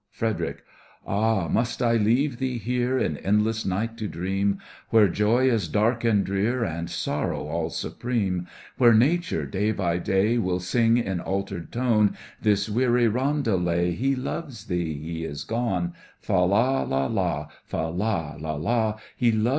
[0.09, 0.63] FREDERIC:
[1.05, 4.57] Ah, must I leave thee here In endless night to dream,
[4.89, 8.47] Where joy is dark and drear, And sorrow all supreme—
[8.79, 14.65] Where nature, day by day, Will sing, in altered tone, This weary roundelay, "He loves
[14.65, 15.93] thee— he is gone.
[16.19, 18.95] Fa la, la la, Fa la, la la.